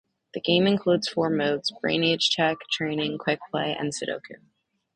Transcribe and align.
The 0.33 0.41
game 0.41 0.65
includes 0.65 1.07
four 1.07 1.29
modes: 1.29 1.71
Brain 1.79 2.03
Age 2.03 2.31
Check, 2.31 2.57
Training, 2.71 3.19
Quick 3.19 3.39
Play, 3.51 3.75
and 3.77 3.93
Sudoku. 3.93 4.37